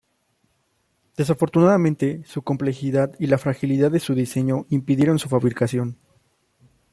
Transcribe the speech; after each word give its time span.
Desafortunadamente, 1.15 2.23
su 2.25 2.41
complejidad 2.41 3.13
y 3.19 3.27
la 3.27 3.37
fragilidad 3.37 3.91
de 3.91 3.99
su 3.99 4.15
diseño 4.15 4.65
impidieron 4.69 5.19
su 5.19 5.29
fabricación. 5.29 5.95